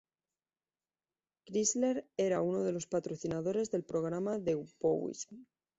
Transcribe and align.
Chrysler 1.45 2.07
era 2.17 2.41
uno 2.41 2.63
de 2.63 2.71
los 2.71 2.87
patrocinadores 2.87 3.69
del 3.69 3.83
programa 3.85 4.39
de 4.39 4.55
Bowes. 4.79 5.27